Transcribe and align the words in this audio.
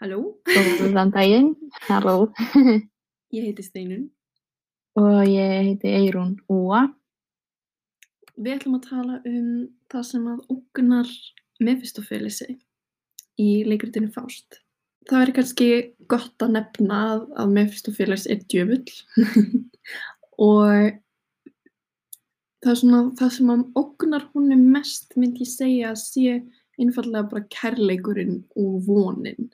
Halló, 0.00 0.40
Góðan 0.48 1.10
daginn, 1.12 1.50
halló. 1.84 2.30
ég 3.36 3.42
heiti 3.44 3.64
Steinun. 3.66 4.06
Og 4.96 5.28
ég 5.28 5.50
heiti 5.66 5.90
Eirún 5.92 6.38
Úa. 6.48 6.86
Við 8.32 8.54
ætlum 8.54 8.78
að 8.78 8.86
tala 8.86 9.18
um 9.28 9.50
það 9.92 10.06
sem 10.08 10.24
að 10.32 10.40
ógnar 10.56 11.12
Mephistófelisi 11.60 12.56
í 13.36 13.50
leikritinu 13.68 14.08
Fást. 14.16 14.62
Það 15.04 15.20
væri 15.20 15.36
kannski 15.36 15.68
gott 16.08 16.48
að 16.48 16.56
nefna 16.56 17.02
að, 17.10 17.52
Mephistófelis 17.52 18.24
er 18.24 18.40
djöfull 18.48 18.88
og 20.48 20.96
það, 22.64 22.72
er 22.72 22.82
svona, 22.86 23.04
það 23.20 23.36
sem 23.36 23.54
að 23.58 23.68
ógnar 23.84 24.28
hún 24.32 24.56
mest 24.64 25.12
myndi 25.20 25.44
ég 25.44 25.54
segja 25.58 25.92
að 25.92 26.02
sé 26.08 26.42
einfallega 26.80 27.28
bara 27.36 27.48
kærleikurinn 27.52 28.46
og 28.56 28.86
vonin. 28.88 29.52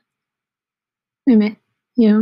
Mig, 1.27 1.57
já. 1.99 2.21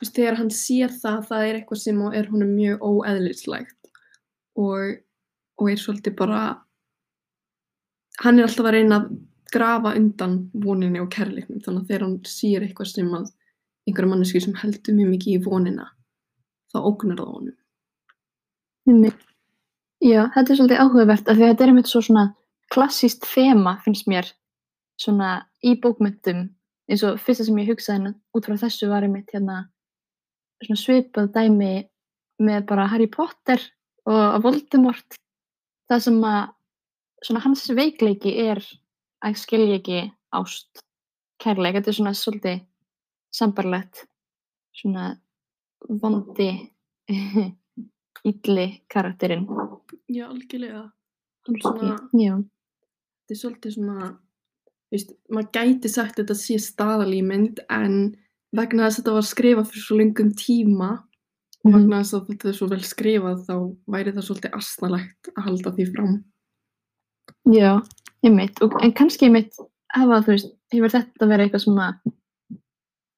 Þú 0.00 0.06
veist, 0.06 0.16
þegar 0.16 0.36
hann 0.38 0.50
sér 0.54 0.92
það, 0.96 1.24
það 1.28 1.46
er 1.46 1.56
eitthvað 1.58 1.80
sem 1.82 1.98
er 2.08 2.28
honum 2.32 2.52
mjög 2.56 2.84
óeðlislægt 2.88 3.90
og, 4.56 5.00
og 5.60 5.66
er 5.68 5.80
svolítið 5.82 6.14
bara, 6.16 6.44
hann 8.24 8.40
er 8.40 8.46
alltaf 8.48 8.70
að 8.70 8.76
reyna 8.78 9.02
að 9.02 9.10
grafa 9.52 9.92
undan 9.98 10.38
voninni 10.62 11.02
og 11.02 11.10
kærleiknum 11.12 11.60
þannig 11.60 11.82
að 11.82 11.90
þegar 11.90 12.04
hann 12.06 12.16
sér 12.30 12.64
eitthvað 12.64 12.92
sem 12.94 13.10
að 13.18 13.26
einhverja 13.88 14.12
manneski 14.12 14.42
sem 14.44 14.56
heldur 14.62 14.96
mjög 14.96 15.10
mikið 15.14 15.34
í 15.34 15.42
vonina, 15.44 15.88
þá 16.72 16.78
ógnar 16.80 17.20
það 17.20 17.34
honum. 17.34 17.56
Mig. 18.88 19.18
Já, 20.00 20.30
þetta 20.32 20.46
er 20.46 20.58
svolítið 20.62 20.80
áhugavert 20.80 21.28
af 21.28 21.36
því 21.36 21.44
að 21.44 21.52
þetta 21.52 21.66
er 21.66 21.74
einmitt 21.74 21.90
svo 21.90 22.00
svona 22.06 22.24
klassíst 22.72 23.26
þema 23.28 23.76
finnst 23.84 24.08
mér 24.08 24.32
svona 25.00 25.34
í 25.60 25.74
bókmyndum 25.82 26.46
eins 26.90 27.04
og 27.06 27.20
fyrsta 27.22 27.46
sem 27.46 27.58
ég 27.62 27.70
hugsaði 27.70 27.98
hérna 27.98 28.14
út 28.36 28.46
frá 28.46 28.56
þessu 28.58 28.90
var 28.90 29.06
einmitt 29.06 29.30
hérna 29.34 29.62
svona 30.60 30.80
svipað 30.80 31.30
dæmi 31.36 31.72
með 32.40 32.64
bara 32.68 32.88
Harry 32.90 33.08
Potter 33.10 33.62
og 34.10 34.40
Voldemort. 34.44 35.18
Það 35.90 36.04
sem 36.06 36.20
að 36.24 36.42
svona 37.26 37.42
hans 37.44 37.66
veikleiki 37.76 38.32
er 38.48 38.62
að 39.24 39.36
skilja 39.40 39.78
ekki 39.80 40.02
ást 40.36 40.84
kærleik, 41.40 41.78
þetta 41.78 41.92
er 41.92 41.96
svona 41.96 42.14
svolítið 42.16 42.60
sambarlegt 43.34 44.04
svona 44.76 45.12
vondi 46.02 46.50
ylli 48.30 48.66
karakterinn. 48.92 49.46
Já, 50.10 50.26
algjörlega. 50.28 50.88
Hann 51.46 51.60
svona, 51.64 51.94
þetta 52.12 53.34
er 53.34 53.40
svolítið 53.40 53.76
svona, 53.78 54.10
veist, 54.92 55.12
maður 55.30 55.50
gæti 55.56 55.88
sagt 55.92 56.18
að 56.18 56.24
þetta 56.24 56.36
sé 56.40 56.56
staðalímynd 56.64 57.60
en 57.70 58.16
vegna 58.56 58.88
þess 58.88 58.98
að 58.98 59.02
þetta 59.04 59.14
var 59.18 59.28
skrifað 59.28 59.68
fyrir 59.70 59.84
svo 59.86 59.96
lengum 60.00 60.32
tíma 60.34 60.90
og 61.64 61.70
Mhm. 61.70 61.74
vegna 61.76 62.00
þess 62.00 62.14
að 62.16 62.26
þetta 62.30 62.48
er 62.48 62.56
svo 62.58 62.68
vel 62.68 62.80
skrifað 62.80 63.44
þá 63.46 63.54
væri 63.94 64.12
það 64.16 64.26
svolítið 64.28 64.56
asnalegt 64.58 65.28
að 65.36 65.42
halda 65.44 65.70
því 65.76 65.86
fram. 65.94 66.24
já, 67.46 67.80
einmitt 68.24 68.62
og, 68.62 68.72
en 68.82 68.92
kannski 68.92 69.26
einmitt 69.28 69.54
hafa 69.94 70.20
þú 70.24 70.26
veist, 70.34 70.50
hefur 70.72 70.90
þetta 70.90 71.26
verið 71.28 71.44
eitthvað 71.46 71.64
svona 71.64 71.86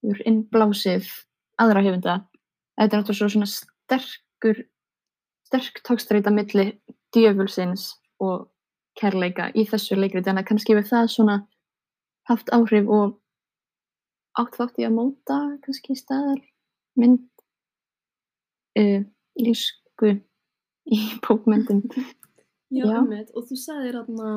hefur 0.03 0.23
innblásið 0.27 1.09
aðra 1.63 1.83
höfunda 1.85 2.15
þetta 2.81 2.97
er 2.97 3.03
náttúrulega 3.03 3.19
svo 3.19 3.29
svona 3.29 3.51
sterkur 3.51 4.63
sterk 5.47 5.81
tókstreita 5.87 6.33
milli 6.33 6.67
djöfulsins 7.15 7.93
og 8.21 8.49
kærleika 8.99 9.51
í 9.55 9.65
þessu 9.69 9.97
leikriti 9.97 10.31
en 10.33 10.39
að 10.43 10.49
kannski 10.51 10.75
hefur 10.75 10.89
það 10.91 11.11
svona 11.13 11.37
haft 12.31 12.53
áhrif 12.55 12.89
og 12.89 13.19
átt 14.39 14.57
þátt 14.59 14.81
í 14.81 14.87
að 14.89 14.97
móta 14.97 15.39
kannski 15.65 15.97
staðar 15.99 16.41
mynd 16.99 17.25
uh, 18.79 19.01
lífsku 19.41 20.17
í 20.93 21.01
bókmyndum 21.25 21.85
Já, 22.73 22.87
Já. 22.89 22.93
einmitt, 23.03 23.29
og 23.37 23.45
þú 23.51 23.57
sagðir 23.61 23.99
þarna 23.99 24.29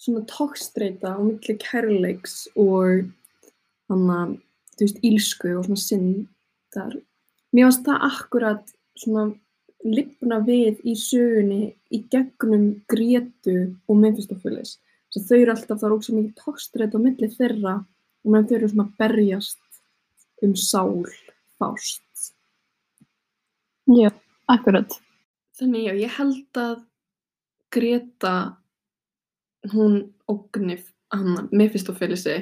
svona 0.00 0.22
tókstreita 0.30 1.12
á 1.12 1.20
milli 1.20 1.56
kærleiks 1.60 2.46
og 2.56 3.10
þannig, 3.90 4.38
þú 4.74 4.86
veist, 4.86 5.02
ílsku 5.04 5.52
og 5.58 5.66
svona 5.66 5.82
syndar. 5.82 6.96
Mér 7.52 7.68
finnst 7.68 7.84
það 7.84 8.06
akkurat 8.08 8.72
svona 8.96 9.26
lifna 9.84 10.40
við 10.46 10.80
í 10.88 10.96
sögunni 10.96 11.60
í 11.92 12.00
gegnum 12.08 12.64
Grétu 12.88 13.58
og 13.84 14.00
Mephistopheles. 14.00 14.78
Svo 15.14 15.22
þau 15.22 15.36
eru 15.38 15.52
alltaf, 15.54 15.78
það 15.78 15.86
er 15.86 15.94
ógst 15.94 16.10
mikið 16.10 16.32
tókstreita 16.40 16.98
á 16.98 17.04
milli 17.04 17.28
þeirra 17.30 17.74
og 17.78 18.32
meðan 18.32 18.48
þau 18.48 18.56
eru 18.56 18.70
svona 18.72 18.86
berjast 18.98 19.60
um 20.42 20.56
sál, 20.58 21.04
fást. 21.60 22.32
Já, 23.94 24.10
akkurat 24.50 24.96
Þannig 25.54 25.84
já, 25.86 25.92
ég 26.02 26.14
held 26.16 26.58
að 26.58 26.80
Greta, 27.74 28.34
hún 29.70 30.00
ógni 30.30 30.80
hann 31.14 31.48
Mephistófelisi 31.54 32.40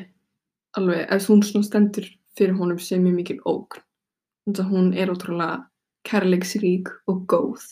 alveg, 0.78 1.04
ef 1.12 1.28
hún 1.28 1.44
svona 1.44 1.68
stendur 1.68 2.08
fyrir 2.38 2.56
honum 2.56 2.80
sem 2.80 3.04
mjög 3.04 3.18
mikil 3.18 3.38
ógn. 3.44 3.84
Þannig 4.46 4.62
að 4.64 4.72
hún 4.72 4.88
er 4.96 5.12
ótrúlega 5.12 5.60
kærleiksrík 6.08 6.88
og 7.12 7.26
góð. 7.28 7.68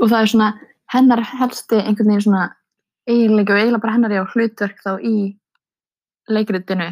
og 0.00 0.10
það 0.10 0.20
er 0.20 0.30
svona 0.30 0.48
hennar 0.92 1.22
helsti 1.40 1.80
einhvern 1.82 2.12
veginn 2.12 2.26
svona 2.26 2.44
eiginleiki 3.10 3.52
og 3.52 3.58
eiginlega 3.60 3.82
bara 3.84 3.96
hennar 3.96 4.14
já 4.16 4.24
hlutverk 4.34 4.82
þá 4.84 4.92
í 5.02 5.16
leikritinu 6.28 6.90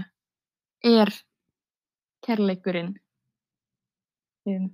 er 0.85 1.13
kærleikurinn 2.27 2.95
um, 4.49 4.67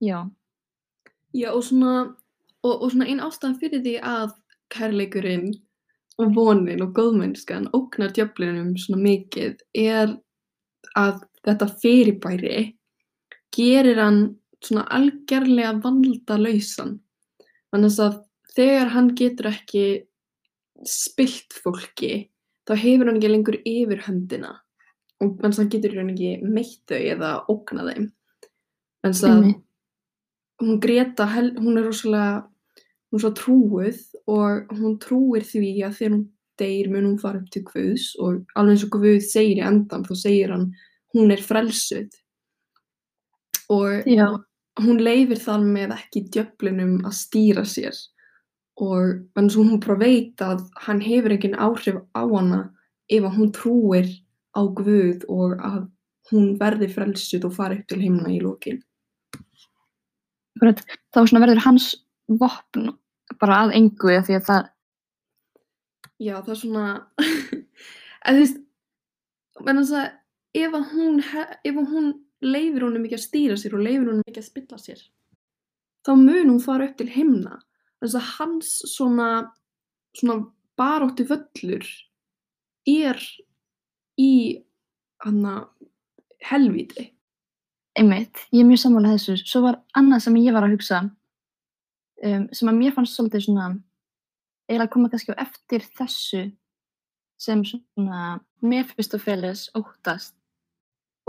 já, 0.00 0.24
Já, 1.34 1.52
og 1.52 1.64
svona, 1.64 2.14
og, 2.64 2.74
og 2.82 2.92
svona 2.92 3.08
einn 3.08 3.20
ástæðan 3.20 3.58
fyrir 3.60 3.82
því 3.84 3.94
að 4.00 4.30
kærleikurinn 4.72 5.50
og 6.18 6.32
vonin 6.34 6.82
og 6.82 6.94
góðmennskan 6.96 7.68
ógnar 7.76 8.14
djöflinum 8.16 8.72
svona 8.80 9.02
mikið 9.04 9.60
er 9.76 10.14
að 10.96 11.20
þetta 11.44 11.68
fyrirbæri 11.82 12.62
gerir 13.54 14.00
hann 14.00 14.22
svona 14.64 14.86
algjörlega 14.96 15.76
vandalausan. 15.84 16.96
Þannig 17.68 18.00
að 18.02 18.16
þegar 18.58 18.92
hann 18.94 19.12
getur 19.18 19.50
ekki 19.52 19.84
spilt 20.86 21.54
fólki, 21.54 22.28
þá 22.66 22.74
hefur 22.78 23.10
hann 23.10 23.20
ekki 23.20 23.30
lengur 23.30 23.58
yfir 23.62 24.02
höndina 24.06 24.56
og 25.18 25.38
þannig 25.40 25.54
að 25.54 25.62
hann 25.62 25.72
getur 25.72 25.96
raun 25.96 26.12
ekki 26.12 26.34
meitt 26.42 26.82
þau 26.90 26.98
eða 26.98 27.30
ógnað 27.50 27.90
þeim. 27.92 28.04
Þannig 29.02 29.24
að 29.24 29.32
einmitt 29.38 29.64
hún 30.58 30.80
Greta, 30.82 31.26
hún 31.26 31.78
er 31.78 31.86
rosalega, 31.86 32.48
hún 33.10 33.18
er 33.18 33.22
svo 33.22 33.30
trúuð 33.36 34.00
og 34.28 34.74
hún 34.74 34.98
trúir 35.02 35.46
því 35.46 35.72
að 35.86 35.96
þegar 36.00 36.14
hún 36.16 36.26
deyr 36.58 36.90
mun 36.90 37.06
hún 37.06 37.20
fara 37.22 37.38
upp 37.38 37.50
til 37.54 37.62
Guðs 37.66 38.10
og 38.18 38.42
alveg 38.58 38.74
eins 38.74 38.84
og 38.86 38.96
Guð 38.96 39.20
segir 39.22 39.60
í 39.60 39.66
endan 39.66 40.06
þá 40.06 40.14
segir 40.18 40.54
hann 40.54 40.66
hún 41.14 41.30
er 41.30 41.42
frelsuð 41.44 42.16
og 43.70 44.08
Já. 44.10 44.26
hún 44.82 45.02
leifir 45.02 45.38
þar 45.38 45.66
með 45.66 45.94
ekki 46.00 46.24
djöflinum 46.34 46.98
að 47.06 47.18
stýra 47.20 47.64
sér 47.68 47.94
og 48.78 49.38
en 49.38 49.50
svo 49.50 49.64
hún 49.66 49.80
bara 49.82 49.98
veit 49.98 50.42
að 50.44 50.64
hann 50.86 51.00
hefur 51.02 51.34
engin 51.34 51.58
áhrif 51.58 52.00
á 52.14 52.22
hana 52.22 52.60
ef 53.10 53.24
að 53.24 53.36
hún 53.38 53.52
trúir 53.54 54.10
á 54.54 54.62
Guð 54.66 55.24
og 55.28 55.58
að 55.58 55.80
hún 56.30 56.54
verði 56.60 56.88
frelsuð 56.92 57.48
og 57.48 57.56
fari 57.56 57.80
upp 57.80 57.88
til 57.88 58.00
himna 58.02 58.30
í 58.30 58.40
akkurat, 60.58 60.82
þá 61.14 61.20
verður 61.38 61.62
hans 61.64 61.92
vopn 62.26 62.90
bara 63.38 63.62
að 63.64 63.76
engu 63.78 64.14
af 64.16 64.26
því 64.26 64.38
að 64.38 64.48
það 64.48 64.74
Já, 66.18 66.34
það 66.42 66.50
er 66.50 66.58
svona, 66.58 66.84
en 68.26 68.34
þú 68.34 68.40
veist, 68.40 68.56
menn 69.62 69.78
að 69.78 69.92
ef 70.58 70.72
að 70.74 70.88
hún, 70.90 71.20
ef 71.22 71.76
að 71.76 71.92
hún 71.92 72.08
leifir 72.42 72.82
honum 72.82 73.04
ekki 73.06 73.18
að 73.18 73.22
stýra 73.22 73.58
sér 73.60 73.76
og 73.78 73.84
leifir 73.86 74.08
honum 74.08 74.24
ekki 74.26 74.42
að 74.42 74.48
spilla 74.48 74.80
sér, 74.82 75.04
þá 76.02 76.12
mun 76.18 76.50
hún 76.50 76.58
fara 76.64 76.88
upp 76.88 76.98
til 76.98 77.06
himna. 77.14 77.60
Þess 77.98 78.16
að 78.18 78.30
hans 78.36 78.72
svona, 78.92 79.28
svona 80.16 80.46
barótti 80.78 81.26
völlur 81.26 81.86
er 82.88 83.22
í 84.18 84.32
hana 85.24 85.60
helvíti. 86.46 87.12
einmitt, 87.98 88.44
ég 88.54 88.62
er 88.62 88.68
mjög 88.68 88.78
sammála 88.84 89.16
þessu. 89.16 89.34
Svo 89.42 89.64
var 89.64 89.80
annað 89.98 90.24
sem 90.26 90.36
ég 90.38 90.54
var 90.54 90.62
að 90.62 90.76
hugsa 90.76 91.00
um, 91.02 92.44
sem 92.54 92.70
að 92.70 92.78
mér 92.78 92.94
fannst 92.94 93.18
svolítið 93.18 93.48
svona 93.48 93.68
eiginlega 94.68 94.92
koma 94.92 95.10
kannski 95.10 95.34
á 95.34 95.42
eftir 95.42 95.86
þessu 95.98 96.44
sem 97.38 97.64
svona 97.66 98.38
Mephistopheles 98.62 99.68
óttast. 99.78 100.36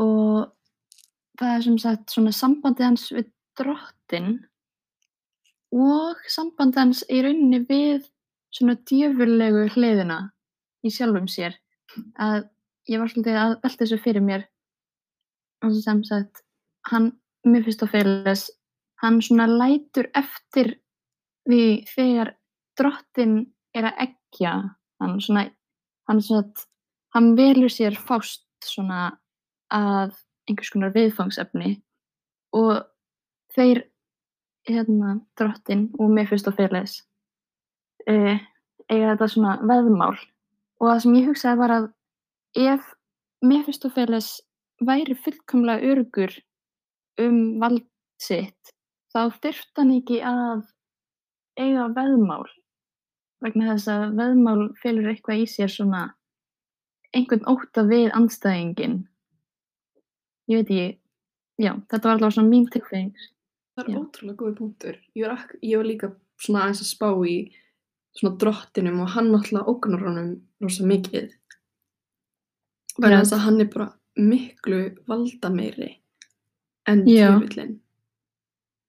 Og 0.01 0.49
það 1.39 1.55
er 1.55 1.65
sem 1.65 1.81
sagt 1.81 2.13
svona 2.13 2.33
sambandið 2.35 2.87
hans 2.89 3.07
við 3.13 3.31
drottin 3.59 4.31
og 5.75 6.21
sambandið 6.27 6.81
hans 6.81 7.01
í 7.09 7.21
rauninni 7.23 7.61
við 7.69 8.07
svona 8.55 8.75
djöfurlegu 8.89 9.67
hliðina 9.75 10.19
í 10.85 10.91
sjálfum 10.93 11.27
sér. 11.29 11.57
Að 12.17 12.47
ég 12.89 13.01
var 13.01 13.11
svolítið 13.11 13.39
að 13.41 13.55
velta 13.63 13.83
þessu 13.83 13.99
fyrir 14.01 14.25
mér. 14.25 14.47
Og 15.65 15.75
sem 15.83 16.01
sagt 16.07 16.43
hann, 16.89 17.11
mér 17.45 17.65
finnst 17.67 17.83
það 17.83 17.93
fyrir 17.97 18.43
hann 19.03 19.21
svona 19.23 19.47
lætur 19.47 20.09
eftir 20.17 20.73
því 21.47 21.63
þegar 21.93 22.33
drottin 22.79 23.39
er 23.75 23.89
að 23.89 24.03
eggja 24.07 24.53
hann 24.99 25.19
svona 25.23 25.45
hann, 26.09 26.21
svona, 26.21 26.65
hann 27.15 27.33
velur 27.37 27.71
sér 27.71 27.97
fást 27.97 28.45
svona 28.65 29.11
að 29.73 30.15
einhvers 30.49 30.71
konar 30.73 30.93
viðfangsefni 30.95 31.75
og 32.57 32.81
þeir 33.53 33.83
hérna 34.69 35.15
drottin 35.39 35.87
og 35.99 36.11
Mephistopheles 36.13 36.99
uh, 38.09 38.37
eiga 38.89 39.13
þetta 39.13 39.29
svona 39.33 39.55
veðmál. 39.69 40.15
Og 40.79 40.91
það 40.91 41.01
sem 41.03 41.17
ég 41.19 41.29
hugsaði 41.29 41.61
var 41.61 41.75
að 41.75 41.87
ef 42.59 42.93
Mephistopheles 43.45 44.29
væri 44.83 45.15
fullkomlega 45.19 45.93
örgur 45.93 46.35
um 47.19 47.39
vald 47.59 47.85
sitt 48.21 48.73
þá 49.13 49.33
þurft 49.41 49.73
hann 49.79 49.95
ekki 49.97 50.21
að 50.23 50.63
eiga 51.59 51.89
veðmál. 51.95 52.47
Vegna 53.43 53.73
þess 53.73 53.91
að 53.91 54.17
veðmál 54.19 54.69
fylgur 54.81 55.13
eitthvað 55.13 55.43
í 55.43 55.51
sér 55.51 55.71
svona 55.71 56.07
einhvern 57.15 57.47
óta 57.49 57.83
við 57.87 58.11
andstæðingin 58.13 58.99
ég 60.49 60.61
veit 60.61 60.69
ekki 60.69 61.65
já, 61.65 61.73
þetta 61.89 62.05
var 62.05 62.15
allavega 62.15 62.35
svona 62.37 62.51
mín 62.51 62.67
tilfeying 62.73 63.27
Það 63.79 63.87
er 63.87 63.93
Já. 63.93 63.99
ótrúlega 64.03 64.35
góði 64.41 64.55
punktur. 64.57 64.95
Ég 65.15 65.23
var, 65.25 65.37
ak- 65.37 65.59
ég 65.63 65.77
var 65.79 65.85
líka 65.87 66.15
svona 66.39 66.63
aðeins 66.65 66.81
að 66.83 66.89
spá 66.91 67.09
í 67.23 67.35
svona 68.19 68.37
drottinum 68.41 68.99
og 69.05 69.09
hann 69.13 69.29
náttúrulega 69.31 69.71
ógnar 69.71 70.01
honum 70.03 70.41
rosa 70.61 70.83
mikið. 70.83 71.29
Já. 72.99 73.21
þess 73.21 73.31
að 73.33 73.43
hann 73.45 73.61
er 73.61 73.65
bara 73.71 73.93
miklu 74.17 74.79
valda 75.07 75.49
meiri 75.49 75.97
en 76.87 77.05
Já. 77.07 77.39
djöfullin. 77.39 77.79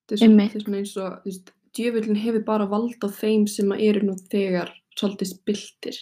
Það 0.09 0.13
er 0.13 0.17
svona, 0.17 0.31
Einmitt. 0.31 0.53
það 0.53 0.57
er 0.57 0.65
svona 0.65 0.79
eins 0.81 0.97
og, 0.97 1.13
þú 1.23 1.25
veist, 1.31 1.51
djöfullin 1.77 2.17
hefur 2.25 2.45
bara 2.45 2.67
vald 2.67 2.99
á 2.99 3.09
þeim 3.09 3.49
sem 3.49 3.67
að 3.71 3.81
eru 3.89 4.01
nú 4.09 4.17
þegar 4.31 4.73
svolítið 4.99 5.27
spiltir. 5.31 5.97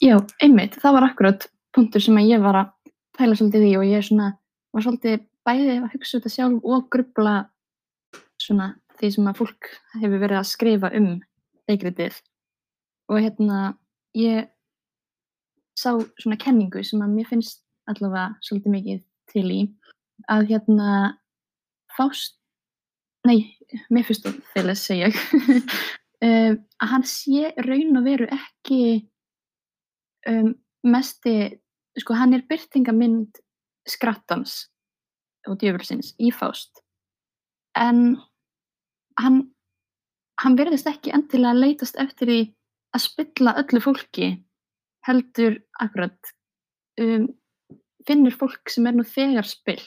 Já, 0.00 0.16
einmitt, 0.40 0.78
það 0.78 0.92
var 0.92 1.02
akkurat 1.10 1.48
punktur 1.74 2.00
sem 2.00 2.14
að 2.14 2.28
ég 2.30 2.40
var 2.42 2.54
að 2.54 2.70
pæla 3.18 3.34
svolítið 3.34 3.66
í 3.66 3.76
og 3.76 3.84
ég 3.84 4.04
svona, 4.06 4.38
var 4.72 4.82
svolítið 4.82 5.26
bæði 5.44 5.82
að 5.82 5.92
hugsa 5.92 6.20
þetta 6.20 6.30
sjálf 6.30 6.64
og 6.64 6.90
grubla 6.90 7.49
svona 8.40 8.72
því 9.00 9.10
sem 9.14 9.28
að 9.30 9.38
fólk 9.40 9.70
hefur 10.00 10.22
verið 10.22 10.40
að 10.40 10.48
skrifa 10.50 10.90
um 10.96 11.10
leikritið. 11.70 12.16
Og 13.10 13.22
hérna 13.24 13.60
ég 14.16 14.50
sá 15.78 15.94
svona 16.20 16.38
kenningu 16.40 16.82
sem 16.84 17.02
að 17.04 17.14
mér 17.14 17.30
finnst 17.30 17.62
allavega 17.90 18.34
svolítið 18.44 18.74
mikið 18.76 19.00
til 19.32 19.46
í 19.48 19.60
að 20.30 20.52
hérna 20.52 20.90
Fást, 21.90 22.36
nei, 23.26 23.50
Mephistopheles 23.90 24.84
segja 24.86 25.08
ég, 25.10 25.16
um, 26.26 26.54
að 26.80 26.92
hann 26.92 27.06
sé 27.08 27.50
raun 27.66 27.98
og 27.98 28.06
veru 28.06 28.28
ekki 28.30 29.08
um, 30.30 30.52
mesti, 30.86 31.34
sko 31.98 32.14
hann 32.16 32.36
er 32.38 32.46
byrtingamind 32.48 33.42
skrattans 33.90 34.68
og 35.50 35.58
djöfulsins 35.60 36.14
í 36.22 36.30
Fást 36.30 36.84
en 37.78 38.20
hann 39.24 39.40
hann 40.40 40.56
verðist 40.56 40.88
ekki 40.88 41.12
endilega 41.12 41.52
að 41.52 41.62
leitast 41.64 41.98
eftir 42.00 42.30
því 42.30 42.40
að 42.96 43.04
spilla 43.04 43.56
öllu 43.60 43.82
fólki 43.84 44.30
heldur 45.06 45.58
akkurat 45.80 46.32
um, 47.00 47.28
finnur 48.08 48.36
fólk 48.36 48.72
sem 48.72 48.88
er 48.88 48.96
nú 48.96 49.04
þegar 49.06 49.48
spill 49.48 49.80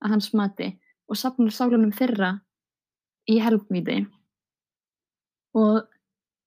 að 0.00 0.14
hans 0.14 0.30
mati 0.38 0.70
og 1.10 1.18
safnar 1.18 1.54
sálunum 1.54 1.92
þeirra 1.94 2.36
í 3.30 3.40
helfvíti 3.42 4.04
og 5.58 5.82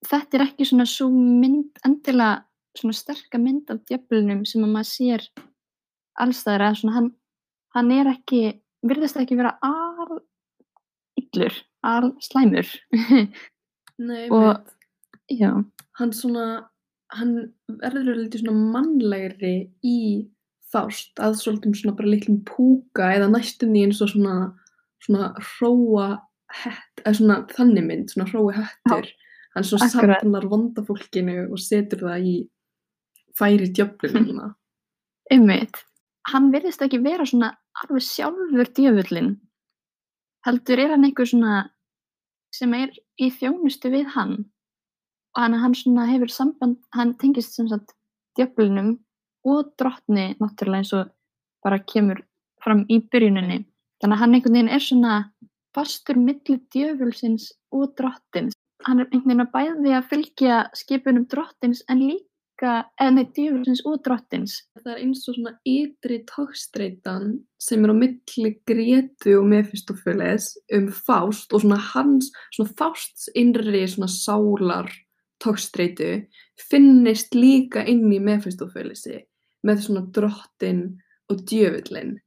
þetta 0.07 0.39
er 0.39 0.45
ekki 0.47 0.67
svona 0.67 0.87
svo 0.89 1.09
mynd 1.11 1.83
endilega 1.85 2.43
svona 2.77 2.95
sterka 2.97 3.37
mynd 3.37 3.69
af 3.69 3.83
djöflunum 3.89 4.45
sem 4.49 4.63
að 4.65 4.73
maður 4.73 4.89
sér 4.89 5.27
allstæðar 6.23 6.67
að 6.67 6.79
svona 6.79 6.95
hann, 6.97 7.09
hann 7.75 7.91
er 7.93 8.09
ekki, 8.13 8.41
virðist 8.85 9.19
ekki 9.19 9.37
vera 9.37 9.55
al 9.65 10.21
illur, 11.19 11.55
al 11.83 12.11
slæmur 12.23 12.67
Nei, 13.99 14.27
Og- 14.29 14.63
já, 15.29 15.51
hann 15.99 16.11
svona, 16.17 16.65
hann 17.13 17.53
verður 17.81 18.17
litið 18.23 18.41
svona 18.41 18.71
mannlegri 18.73 19.55
í 19.85 19.97
fást 20.73 21.19
að 21.21 21.35
svolítið 21.37 21.75
svona 21.77 21.95
bara 21.99 22.09
litlum 22.09 22.39
púka 22.47 23.11
eða 23.13 23.29
næstum 23.29 23.69
því 23.75 23.83
eins 23.85 24.01
og 24.01 24.09
svona 24.09 24.37
svona 25.03 25.29
hróa 25.37 26.07
hett, 26.63 27.03
eða 27.03 27.13
svona 27.19 27.37
þannig 27.53 27.85
mynd, 27.85 28.09
svona 28.09 28.29
hrói 28.31 28.53
hettur 28.57 29.11
hann 29.53 29.67
svona 29.67 29.89
safnar 29.93 30.47
vondafólkinu 30.49 31.51
og 31.51 31.59
setur 31.61 32.07
það 32.07 32.27
í 32.31 32.35
færi 33.37 33.69
djöflununa 33.69 34.53
einmitt. 35.33 35.77
Hann 36.31 36.51
virðist 36.53 36.81
ekki 36.81 37.01
vera 37.03 37.25
svona 37.27 37.51
alveg 37.83 38.01
sjálfur 38.05 38.69
djöfullin 38.73 39.35
heldur 40.47 40.79
er 40.79 40.93
hann 40.95 41.05
einhver 41.05 41.27
svona 41.29 41.69
sem 42.53 42.73
er 42.77 42.93
í 43.21 43.29
þjónustu 43.33 43.91
við 43.93 44.09
hann. 44.15 44.35
Og 45.33 45.41
hann, 45.41 45.57
hann 45.57 45.75
svona 45.77 46.05
hefur 46.09 46.31
samband 46.31 46.77
hann 46.93 47.15
tengist 47.21 47.57
sem 47.57 47.69
sagt 47.71 47.95
djöflinum 48.37 48.97
og 49.49 49.73
drottni 49.79 50.33
náttúrulega 50.39 50.83
eins 50.83 50.93
og 50.97 51.11
bara 51.65 51.81
kemur 51.81 52.21
fram 52.63 52.85
í 52.89 52.99
byrjuninni. 53.11 53.63
Þannig 54.01 54.15
að 54.17 54.21
hann 54.21 54.35
einhvern 54.37 54.57
veginn 54.57 54.73
er 54.75 54.83
svona 54.83 55.15
fastur 55.73 56.19
milli 56.19 56.59
djöfulsins 56.73 57.49
og 57.73 57.95
drottins. 57.97 58.55
Hann 58.85 59.01
er 59.01 59.09
einhvern 59.09 59.31
veginn 59.31 59.45
að 59.45 59.53
bæði 59.55 59.95
að 59.97 60.09
fylgja 60.11 60.59
skipunum 60.77 61.25
drottins 61.31 61.83
en 61.89 62.03
líka 62.03 62.32
eða 62.61 63.09
nei, 63.15 63.25
djöfulsins 63.33 63.81
og 63.89 64.01
drottins 64.05 64.59
það 64.77 64.91
er 64.93 64.99
eins 65.01 65.23
og 65.27 65.35
svona 65.37 65.53
ytri 65.67 66.19
tókstreitan 66.29 67.39
sem 67.61 67.83
er 67.83 67.93
á 67.93 67.95
milli 67.97 68.51
Gretu 68.69 69.37
og 69.39 69.47
Mephistopheles 69.49 70.51
um 70.75 70.89
Fást 70.93 71.53
og 71.53 71.63
svona 71.63 71.79
hans, 71.81 72.31
svona 72.53 72.73
Fásts 72.79 73.29
innri 73.35 73.85
svona 73.89 74.07
sálar 74.11 74.91
tókstreitu 75.43 76.27
finnist 76.69 77.33
líka 77.35 77.83
inn 77.89 78.11
í 78.13 78.19
Mephistophelesi 78.23 79.23
með 79.65 79.85
svona 79.87 80.05
drottin 80.13 80.83
og 81.31 81.41
djöfullin 81.49 82.19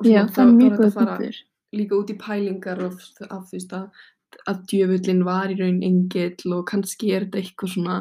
og 0.00 0.08
Já, 0.08 0.24
svona 0.24 0.32
það 0.32 0.46
er 0.46 0.56
mjög 0.56 0.78
góð 0.78 0.96
punktur. 0.96 1.42
líka 1.76 1.98
út 2.00 2.10
í 2.10 2.16
pælingar 2.18 2.80
af, 2.88 2.96
af 3.28 3.44
því 3.50 3.60
að, 3.76 4.00
að 4.48 4.64
djöfullin 4.72 5.22
var 5.28 5.52
í 5.52 5.58
raun 5.60 5.82
engill 5.84 6.56
og 6.56 6.64
kannski 6.70 7.12
er 7.12 7.28
þetta 7.28 7.44
eitthvað 7.44 7.74
svona 7.76 7.98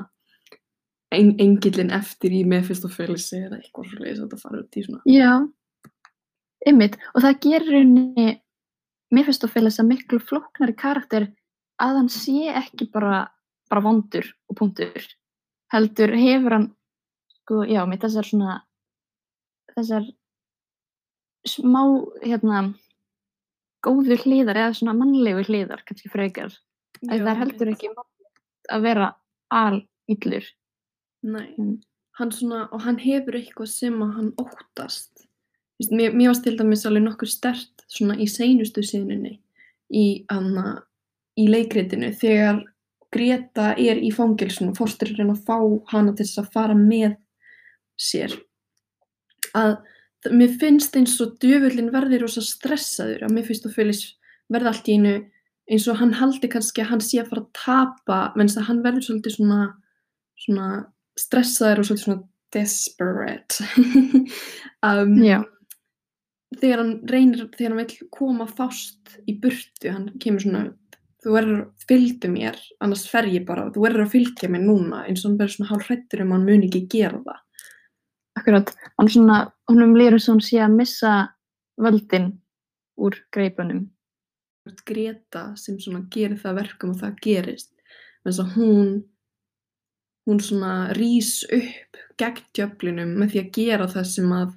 en, 1.16 1.34
engillin 1.42 1.92
eftir 1.96 2.36
í 2.36 2.44
Mephistophelesi 2.48 3.44
eða 3.46 3.60
eitthvað 3.60 3.90
svo 3.90 4.04
leiðis 4.04 4.20
að 4.20 4.26
þetta 4.28 4.44
fara 4.44 4.62
út 4.62 4.78
í 4.78 4.86
svona 4.86 5.02
Já, 5.10 5.32
ymmit. 6.70 6.98
Og 7.14 7.26
það 7.26 7.40
gerir 7.46 7.92
Mephistopheles 9.10 9.80
að 9.82 9.90
miklu 9.90 10.20
flóknari 10.22 10.76
karakter 10.78 11.30
að 11.82 12.02
hann 12.02 12.12
sé 12.14 12.52
ekki 12.54 12.90
bara, 12.94 13.24
bara 13.72 13.84
vondur 13.86 14.28
og 14.50 14.60
punktur. 14.60 15.08
Heldur 15.74 16.14
hefur 16.18 16.56
hann, 16.58 16.68
sko, 17.40 17.64
já, 17.70 17.82
með 17.90 18.06
þessar 18.06 18.28
svona, 18.28 18.60
þessar 19.76 20.08
smá, 21.48 21.82
hérna, 22.26 22.64
góðu 23.86 24.18
hliðar 24.26 24.60
eða 24.66 24.78
svona 24.78 24.98
mannlegu 24.98 25.46
hliðar, 25.48 25.86
kannski 25.88 26.12
frekar. 26.12 26.54
Að 27.08 27.24
það 27.24 27.32
er 27.32 27.42
heldur 27.44 27.74
ekki 27.74 27.92
að 28.70 28.86
vera 28.86 29.12
alillur. 29.56 30.50
Nei, 31.24 31.54
Mm. 31.58 31.82
hann 32.20 32.32
svona, 32.32 32.70
og 32.72 32.82
hann 32.82 32.98
hefur 33.00 33.34
eitthvað 33.36 33.68
sem 33.68 33.94
að 34.02 34.14
hann 34.16 34.32
óttast. 34.40 35.26
Vist, 35.80 35.92
mér, 35.92 36.12
mér 36.14 36.28
varst 36.32 36.44
til 36.44 36.58
dæmis 36.58 36.86
alveg 36.86 37.04
nokkur 37.04 37.28
stert 37.28 37.84
svona 37.88 38.16
í 38.20 38.26
seinustu 38.28 38.84
sinunni 38.84 39.40
í, 39.92 40.26
hana, 40.30 40.84
í 41.38 41.48
leikritinu 41.48 42.12
þegar 42.16 42.64
Greta 43.12 43.72
er 43.80 43.98
í 43.98 44.12
fangilsinu 44.14 44.70
og 44.70 44.78
fórstur 44.78 45.10
reyna 45.18 45.34
að 45.34 45.46
fá 45.48 45.58
hana 45.92 46.12
til 46.14 46.26
þess 46.26 46.38
að 46.44 46.52
fara 46.54 46.76
með 46.76 47.16
sér. 47.98 48.36
Að 49.56 49.78
þ- 50.24 50.32
mér 50.36 50.54
finnst 50.60 50.96
eins 50.96 51.16
og 51.22 51.40
djöfullin 51.40 51.90
verði 51.92 52.20
rosa 52.22 52.42
stressaður 52.42 53.24
að 53.26 53.32
mér 53.34 53.48
finnst 53.48 53.66
að 53.66 53.74
fylgis 53.80 54.04
verði 54.52 54.68
allt 54.68 54.88
í 54.92 54.94
einu 55.00 55.16
eins 55.72 55.88
og 55.88 55.98
hann 55.98 56.14
haldi 56.14 56.48
kannski 56.52 56.84
að 56.84 56.90
hann 56.92 57.00
sé 57.02 57.20
að 57.24 57.30
fara 57.32 57.42
að 57.42 57.54
tapa 57.54 58.20
menn 58.36 58.48
að 58.52 58.68
hann 58.70 58.84
verður 58.84 59.08
svolítið 59.08 59.36
svona 59.40 59.74
svona 60.40 60.68
stressaður 61.20 61.84
og 61.84 61.90
svolítið 61.90 62.06
svona 62.06 62.26
desperate 62.56 63.66
um, 64.90 65.16
Já. 65.22 65.40
þegar 66.58 66.84
hann 66.84 66.94
reynir 67.12 67.50
þegar 67.54 67.76
hann 67.76 67.82
vil 67.84 68.10
koma 68.16 68.48
fást 68.50 69.20
í 69.30 69.38
burtu 69.42 69.94
hann 69.94 70.10
kemur 70.24 70.46
svona 70.46 70.64
þú 71.24 71.36
verður 71.36 71.60
að 71.60 71.86
fylgja 71.90 72.32
mér, 72.32 72.58
annars 72.84 73.06
fer 73.10 73.28
ég 73.28 73.46
bara, 73.48 73.68
þú 73.74 73.84
verður 73.84 74.06
að 74.06 74.14
fylgja 74.14 74.50
mér 74.52 74.64
núna, 74.64 75.04
eins 75.06 75.24
og 75.24 75.32
hann 75.32 75.40
verður 75.42 75.56
svona 75.58 75.72
hálf 75.74 75.88
hrættur 75.90 76.24
um 76.24 76.34
hann 76.36 76.46
muni 76.48 76.70
ekki 76.70 76.84
gera 76.94 77.22
það. 77.26 77.42
Akkurat, 78.40 78.72
hann 78.96 79.12
svona, 79.12 79.40
honum 79.72 79.96
líður 80.00 80.18
eins 80.18 80.28
og 80.30 80.38
hann 80.38 80.46
sé 80.48 80.62
að 80.64 80.78
missa 80.78 81.16
völdin 81.80 82.30
úr 83.00 83.20
greipunum. 83.36 83.84
Greta 84.88 85.50
sem 85.60 85.80
svona 85.82 86.06
gerir 86.14 86.40
það 86.40 86.52
að 86.54 86.60
verkum 86.62 86.94
og 86.94 87.02
það 87.02 87.20
gerist. 87.26 87.72
Þess 88.24 88.44
að 88.44 88.56
hún, 88.56 88.90
hún 90.30 90.42
svona 90.44 90.74
rís 90.98 91.42
upp 91.50 92.00
gegn 92.20 92.46
djöflinum 92.56 93.16
með 93.18 93.34
því 93.34 93.42
að 93.42 93.54
gera 93.56 93.88
það 93.90 94.10
sem 94.12 94.34
að, 94.36 94.52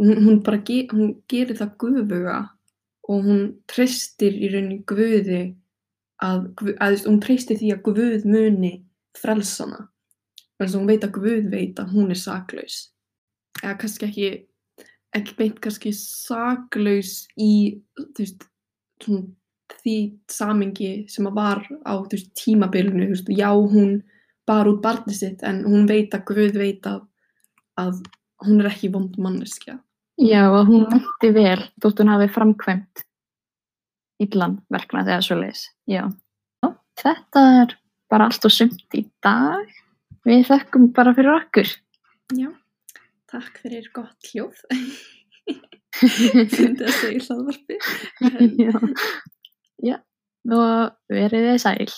hún, 0.00 0.16
hún 0.26 0.42
bara, 0.46 0.60
ge, 0.66 0.82
hún 0.92 1.14
gerir 1.30 1.58
það 1.58 1.76
guðuga 1.82 2.40
og 3.06 3.28
hún 3.28 3.44
treystir 3.70 4.34
í 4.34 4.50
rauninni 4.50 4.82
guði 4.88 5.42
að, 6.22 6.48
að 6.82 6.98
hún 7.06 7.20
treystir 7.22 7.60
því 7.60 7.72
að 7.74 7.84
guð 7.86 8.26
muni 8.26 8.72
frelsana. 9.16 9.86
Þannig 10.56 10.72
að 10.72 10.78
hún 10.80 10.90
veit 10.90 11.06
að 11.06 11.16
guð 11.16 11.48
veit 11.52 11.80
að 11.80 11.94
hún 11.94 12.12
er 12.12 12.20
saklaus. 12.20 12.76
Eða 13.62 13.76
kannski 13.80 14.08
ekki, 14.08 14.30
ekki 15.16 15.36
beint 15.38 15.58
kannski 15.64 15.92
saklaus 15.96 17.26
í, 17.40 17.52
veist, 18.18 18.46
því 19.06 19.96
samingi 20.32 20.92
sem 21.12 21.28
að 21.28 21.38
var 21.38 21.64
á 21.84 21.94
veist, 22.08 22.32
tímabilinu, 22.40 23.10
veist, 23.12 23.30
já 23.30 23.50
hún 23.52 24.00
bar 24.46 24.68
út 24.70 24.82
barnið 24.84 25.18
sitt 25.18 25.42
en 25.46 25.64
hún 25.66 25.88
veit 25.88 26.14
að 26.14 26.26
Guð 26.30 26.60
veit 26.60 26.86
að, 26.88 27.02
að 27.80 28.00
hún 28.44 28.62
er 28.62 28.70
ekki 28.70 28.92
vond 28.94 29.16
manneskja. 29.20 29.78
Já, 30.16 30.46
og 30.48 30.70
hún 30.70 30.86
mætti 30.88 31.32
vel 31.36 31.60
þótt 31.82 32.00
hún 32.00 32.12
hafi 32.14 32.28
framkvæmt 32.32 33.02
illan 34.24 34.60
verknað 34.72 35.10
eða 35.12 35.24
svo 35.26 35.36
leiðis. 35.40 35.66
Já. 35.90 36.04
Já, 36.64 36.70
þetta 37.02 37.42
er 37.62 37.74
bara 38.10 38.28
allt 38.30 38.48
og 38.48 38.54
sumt 38.54 38.96
í 38.96 39.04
dag. 39.24 39.74
Við 40.26 40.46
þökkum 40.48 40.88
bara 40.96 41.12
fyrir 41.16 41.34
okkur. 41.36 41.70
Já, 42.34 42.48
takk 43.30 43.60
fyrir 43.62 43.90
gott 43.94 44.32
hljóð. 44.32 44.64
Fyndi 46.56 46.84
að 46.84 46.96
segja 46.96 47.22
hlaðvarpi. 47.28 47.78
Já. 48.58 48.72
Já, 49.84 49.96
og 50.56 50.96
verið 51.12 51.50
þið 51.50 51.62
sæl. 51.62 51.94